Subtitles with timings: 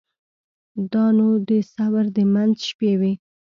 [0.91, 3.13] دا نو د ثور د منځ شپې وې.